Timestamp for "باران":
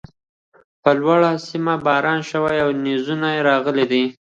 1.85-2.19